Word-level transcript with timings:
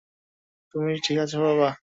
তুমি 0.75 0.91
ঠিক 1.05 1.17
আছো 1.17 1.37
বাবা? 1.45 1.69